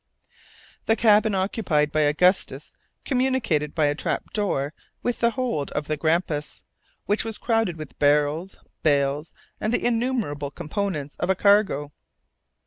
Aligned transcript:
The 0.87 0.95
cabin 0.95 1.35
occupied 1.35 1.91
by 1.91 1.99
Augustus 1.99 2.73
communicated 3.05 3.75
by 3.75 3.85
a 3.85 3.93
trap 3.93 4.33
door 4.33 4.73
with 5.03 5.19
the 5.19 5.29
hold 5.29 5.69
of 5.73 5.85
the 5.85 5.95
Grampus, 5.95 6.63
which 7.05 7.23
was 7.23 7.37
crowded 7.37 7.77
with 7.77 7.99
barrels, 7.99 8.57
bales, 8.81 9.31
and 9.59 9.71
the 9.71 9.85
innumerable 9.85 10.49
components 10.49 11.15
of 11.17 11.29
a 11.29 11.35
cargo. 11.35 11.91